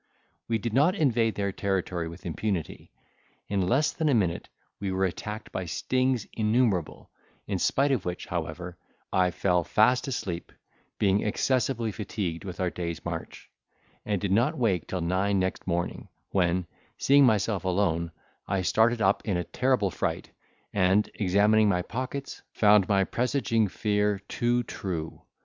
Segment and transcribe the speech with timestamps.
[0.47, 2.91] We did not invade their territory with impunity;
[3.47, 7.11] in less than a minute we were attacked by stings innumerable,
[7.45, 8.79] in spite of which, however,
[9.13, 10.51] I fell fast asleep,
[10.97, 13.51] being excessively fatigued with our day's march,
[14.03, 16.65] and did not wake till nine next morning, when,
[16.97, 18.09] seeing myself alone,
[18.47, 20.31] I started up in a terrible fright,
[20.73, 25.21] and, examining my pockets, found my presaging fear too true!